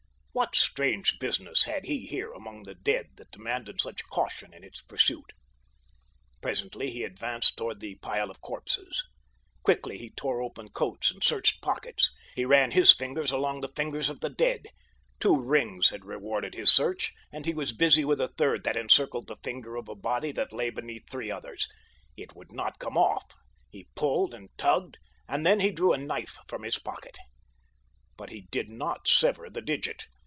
What 0.33 0.55
strange 0.55 1.19
business 1.19 1.65
had 1.65 1.83
he 1.87 2.05
here 2.07 2.31
among 2.31 2.63
the 2.63 2.73
dead 2.73 3.07
that 3.17 3.31
demanded 3.31 3.81
such 3.81 4.05
caution 4.07 4.53
in 4.53 4.63
its 4.63 4.81
pursuit? 4.81 5.33
Presently 6.39 6.89
he 6.89 7.03
advanced 7.03 7.57
toward 7.57 7.81
the 7.81 7.95
pile 7.95 8.31
of 8.31 8.39
corpses. 8.39 9.03
Quickly 9.61 9.97
he 9.97 10.11
tore 10.11 10.41
open 10.41 10.69
coats 10.69 11.11
and 11.11 11.21
searched 11.21 11.61
pockets. 11.61 12.09
He 12.33 12.45
ran 12.45 12.71
his 12.71 12.93
fingers 12.93 13.31
along 13.31 13.59
the 13.59 13.67
fingers 13.75 14.09
of 14.09 14.21
the 14.21 14.29
dead. 14.29 14.67
Two 15.19 15.35
rings 15.37 15.89
had 15.89 16.05
rewarded 16.05 16.53
his 16.55 16.71
search 16.71 17.11
and 17.29 17.45
he 17.45 17.53
was 17.53 17.73
busy 17.73 18.05
with 18.05 18.21
a 18.21 18.29
third 18.29 18.63
that 18.63 18.77
encircled 18.77 19.27
the 19.27 19.35
finger 19.43 19.75
of 19.75 19.89
a 19.89 19.95
body 19.95 20.31
that 20.31 20.53
lay 20.53 20.69
beneath 20.69 21.03
three 21.11 21.29
others. 21.29 21.67
It 22.15 22.33
would 22.37 22.53
not 22.53 22.79
come 22.79 22.97
off. 22.97 23.25
He 23.69 23.89
pulled 23.95 24.33
and 24.33 24.47
tugged, 24.57 24.97
and 25.27 25.45
then 25.45 25.59
he 25.59 25.71
drew 25.71 25.91
a 25.91 25.97
knife 25.97 26.37
from 26.47 26.63
his 26.63 26.79
pocket. 26.79 27.17
But 28.15 28.29
he 28.29 28.47
did 28.49 28.69
not 28.69 29.09
sever 29.09 29.49
the 29.49 29.61
digit. 29.61 30.05